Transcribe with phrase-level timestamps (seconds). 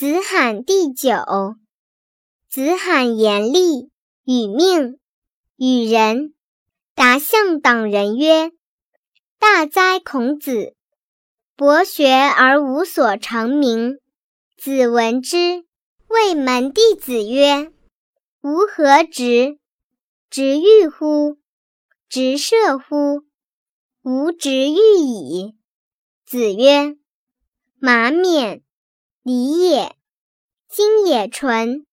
[0.00, 1.10] 子罕第九。
[2.48, 3.90] 子罕严厉，
[4.24, 4.98] 与命，
[5.56, 6.32] 与人。
[6.94, 8.50] 答向党人曰
[9.38, 10.74] ：“大哉孔子！
[11.54, 13.98] 博学而无所成名。”
[14.56, 15.66] 子闻之，
[16.08, 17.70] 谓门弟子曰
[18.40, 19.58] ：“吾何直？
[20.30, 21.36] 直欲乎？
[22.08, 23.24] 直射乎？
[24.00, 25.58] 吾直欲矣。”
[26.24, 26.96] 子曰
[27.78, 28.62] ：“马冕，
[29.32, 29.92] 礼也；
[30.68, 31.86] 今也纯，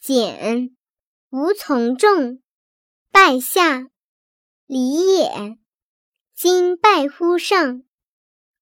[0.00, 0.74] 简，
[1.28, 2.40] 无从众，
[3.10, 3.90] 拜下，
[4.64, 5.58] 礼也；
[6.34, 7.82] 今拜乎上，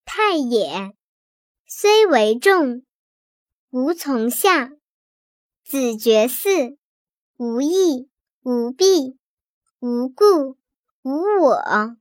[0.04, 0.92] 泰也，
[1.68, 2.82] 虽为众，
[3.70, 4.72] 无从下。
[5.62, 6.78] 子绝嗣，
[7.36, 8.10] 无义，
[8.42, 9.20] 无弊，
[9.78, 10.58] 无故，
[11.02, 11.96] 无我。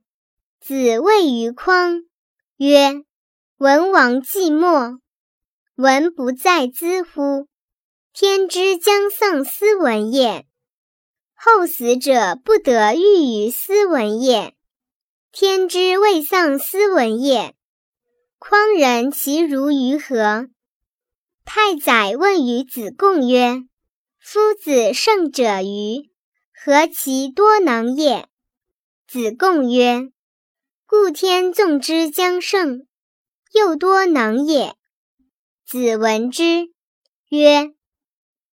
[0.58, 2.02] 子谓于匡。”
[2.58, 3.04] 曰：
[3.58, 4.98] 文王寂寞，
[5.80, 7.48] 文不在兹乎？
[8.12, 10.44] 天之将丧斯文也，
[11.32, 14.54] 后死者不得欲于斯文也。
[15.32, 17.54] 天之未丧斯文也，
[18.38, 20.48] 匡人其如于何？
[21.46, 23.62] 太宰问于子贡曰
[24.20, 26.10] ：“夫子胜者于
[26.52, 28.28] 何其多能也？”
[29.08, 30.10] 子贡曰。
[30.84, 32.86] 故天纵之将胜，
[33.54, 34.76] 又多能也。
[35.70, 36.72] 子闻之
[37.28, 37.72] 曰：“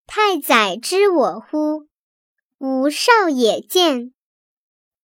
[0.06, 1.88] 太宰知我乎？
[2.58, 4.14] 吾少也见，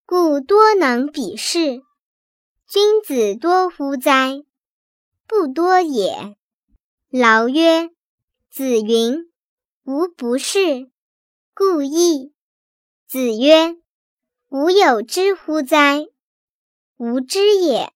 [0.04, 1.82] 故多能比视。
[2.68, 4.44] 君子多乎哉？
[5.26, 6.36] 不多也。”
[7.10, 7.90] 劳曰
[8.52, 9.28] ：“子云
[9.82, 10.88] ：‘吾不是，
[11.56, 12.32] 故意。’
[13.08, 13.74] 子曰
[14.50, 16.06] ：‘吾有知乎哉？’”
[16.98, 17.92] 无知也。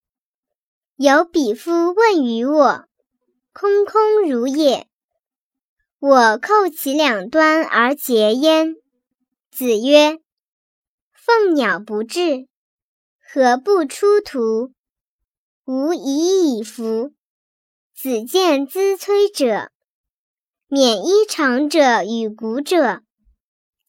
[0.97, 2.90] 有鄙夫问于我，
[3.53, 4.87] 空空如也。
[5.99, 8.77] 我叩其两端而结焉。
[9.51, 10.21] 子曰
[11.13, 12.47] ：“凤鸟不至，
[13.19, 14.73] 何不出图？
[15.65, 17.13] 吾已矣夫。”
[17.93, 19.71] 子见资摧者，
[20.69, 23.03] 免衣长者与古者，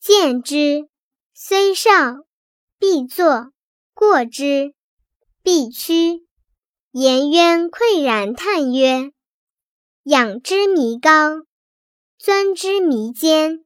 [0.02, 0.90] 见之，
[1.34, 1.92] 虽少，
[2.78, 3.54] 必作，
[3.94, 4.74] 过之。
[5.44, 6.28] 必趋，
[6.92, 9.12] 颜渊喟然叹曰
[10.04, 11.44] ：“仰之弥高，
[12.18, 13.64] 钻之弥坚，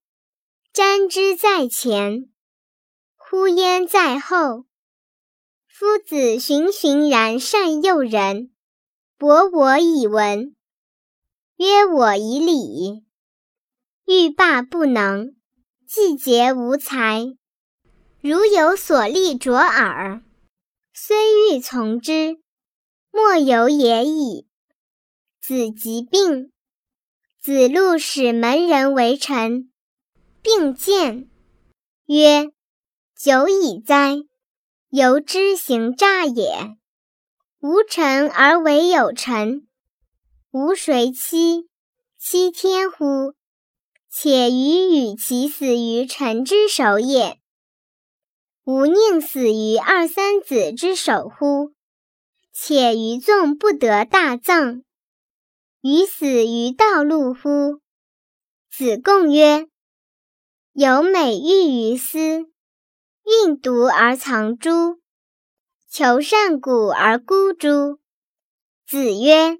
[0.73, 2.29] 瞻之在前，
[3.15, 4.65] 呼焉在后。
[5.65, 8.51] 夫子循循然善诱人，
[9.17, 10.53] 博我以文，
[11.55, 13.05] 约我以礼。
[14.05, 15.37] 欲罢不能，
[15.87, 17.37] 季节无才。
[18.19, 20.21] 如有所立卓尔。”
[20.93, 21.15] 虽
[21.49, 22.41] 欲从之，
[23.11, 24.47] 莫由也已。
[25.47, 26.51] 子疾病，
[27.39, 29.71] 子路使门人为臣，
[30.41, 31.29] 并见
[32.07, 32.49] 曰
[33.15, 34.15] ：“久矣哉！
[34.89, 36.75] 由之行诈也。
[37.59, 39.67] 无臣而为有臣，
[40.49, 41.69] 吾谁欺？
[42.17, 43.35] 欺天乎？
[44.09, 47.39] 且余与其死于臣之手也。”
[48.65, 51.75] 吾宁死于二三子之手乎？
[52.51, 54.81] 且于纵不得大葬，
[55.87, 57.79] 于死于道路乎？
[58.71, 59.67] 子贡曰
[60.73, 62.47] ：“有美玉于斯，
[63.23, 64.99] 运毒而藏诸？
[65.87, 67.99] 求善古而孤诸？”
[68.89, 69.59] 子曰：“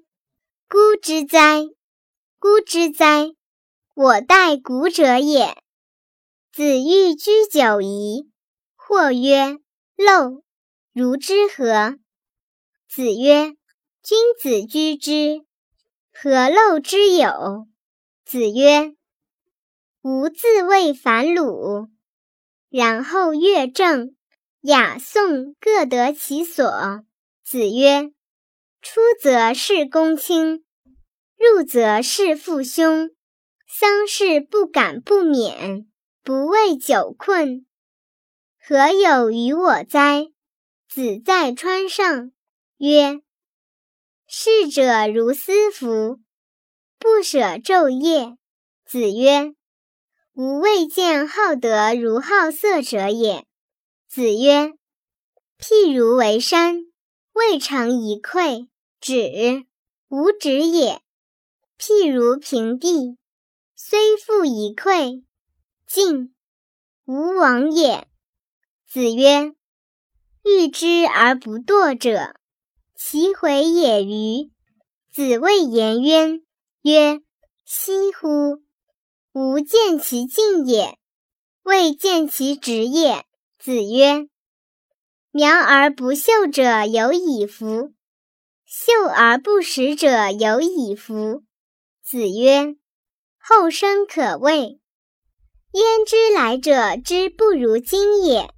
[0.68, 1.62] 孤之哉，
[2.40, 3.28] 孤之哉！
[3.94, 5.56] 我待古者也。”
[6.52, 8.28] 子欲居九夷。
[8.74, 9.60] 或曰
[9.96, 10.42] ：“陋，
[10.92, 12.00] 如之何？”
[12.90, 13.54] 子曰
[14.02, 15.45] ：“君子居之，
[16.18, 17.66] 何陋之有？”
[18.24, 18.94] 子曰
[20.02, 21.88] ：“吾自谓反鲁，
[22.70, 24.16] 然后乐正、
[24.62, 27.04] 雅、颂各得其所。”
[27.44, 28.12] 子曰
[28.80, 30.64] ：“出则事公卿，
[31.36, 33.10] 入则事父兄。
[33.68, 35.86] 丧事不敢不免，
[36.22, 37.66] 不畏酒困。”
[38.58, 40.28] 何有于我哉？
[40.88, 42.32] 子在川上
[42.78, 43.20] 曰
[44.26, 46.18] ：“逝者如斯夫，
[46.98, 48.36] 不舍昼夜。”
[48.84, 49.54] 子曰
[50.34, 53.46] ：“吾未见好德如好色者也。”
[54.08, 54.74] 子曰
[55.58, 56.86] ：“譬如为山，
[57.32, 58.68] 未成一篑，
[59.00, 59.66] 止，
[60.08, 61.00] 无止也；
[61.78, 63.18] 譬如平地，
[63.74, 65.24] 虽覆一篑，
[65.86, 66.34] 进，
[67.04, 68.08] 无往也。”
[68.88, 69.54] 子曰
[70.42, 72.36] ：“欲之而不惰者，
[72.96, 74.50] 其回也与？”
[75.12, 76.42] 子谓颜渊
[76.82, 77.20] 曰
[77.64, 78.62] ：“惜乎！
[79.32, 80.98] 吾见其进也，
[81.62, 83.24] 未见其直也。”
[83.58, 84.28] 子曰
[85.32, 87.92] ：“苗而不秀者有矣夫！
[88.64, 91.42] 秀而不实者有矣夫！”
[92.04, 92.76] 子曰
[93.38, 94.80] ：“后生可畏。
[95.72, 98.52] 焉知来者之不如今也？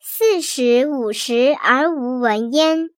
[0.00, 2.90] 四十五十而无闻焉，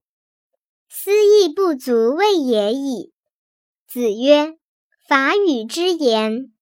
[0.96, 3.12] 斯亦不足畏也已。”
[3.88, 4.56] 子曰
[5.08, 6.54] ：“法语之言，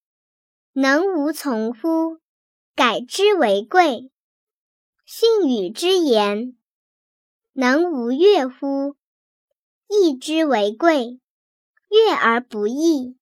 [0.73, 2.19] 能无从乎？
[2.75, 4.11] 改之为贵。
[5.05, 6.57] 训语之言，
[7.53, 8.97] 能无悦乎？
[9.87, 11.21] 义之为贵。
[11.91, 13.19] 悦而不义，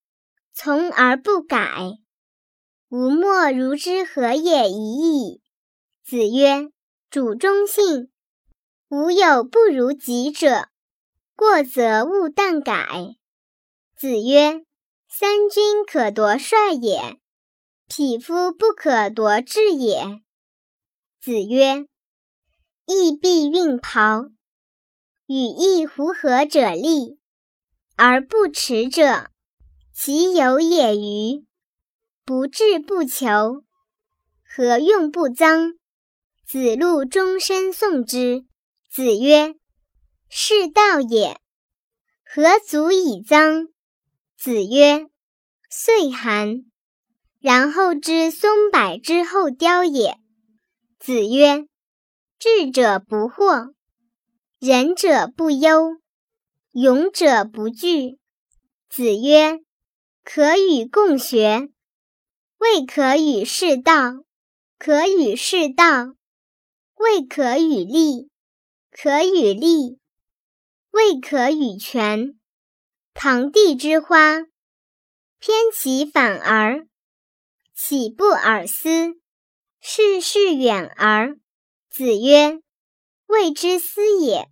[0.53, 1.97] 从而不改。”
[2.87, 5.41] 吾莫如之何也已矣。
[6.05, 6.71] 子曰
[7.11, 8.09] ：“主忠信，
[8.87, 10.69] 吾有不如己者，
[11.41, 13.15] 过则勿惮改。”
[13.97, 14.63] 子曰
[15.09, 17.17] ：“三军可夺帅也，
[17.87, 20.21] 匹夫不可夺志也。”
[21.19, 21.87] 子曰
[22.85, 24.25] ：“义必运袍，
[25.25, 27.17] 与义乎合者利，
[27.95, 29.31] 而不耻者，
[29.95, 31.43] 其有也与？”
[32.23, 33.63] 不志不求，
[34.43, 35.73] 何用不臧？
[36.45, 38.45] 子路终身诵之。
[38.91, 39.55] 子曰
[40.33, 41.37] ：“是道也。
[42.23, 43.67] 何足以臧？”
[44.39, 45.09] 子曰
[45.69, 46.63] ：“岁寒，
[47.39, 50.17] 然后知松柏之后凋也。”
[50.97, 51.67] 子曰
[52.39, 53.73] ：“智者不惑，
[54.57, 55.97] 仁者不忧，
[56.71, 58.17] 勇者不惧。”
[58.89, 59.59] 子曰
[60.23, 61.69] ：“可与共学。”
[62.57, 64.23] 未可与士道，
[64.77, 66.15] 可与士道；
[66.95, 68.29] 未可与立，
[68.91, 69.97] 可与立；
[70.91, 72.37] 未可与权。
[73.13, 74.39] 堂棣之花，
[75.39, 76.87] 偏其反而，
[77.73, 79.15] 岂不尔思？
[79.79, 81.37] 事事远而。
[81.89, 82.59] 子曰
[83.27, 84.47] ：“未之思也。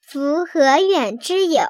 [0.00, 1.62] 夫何远之有？”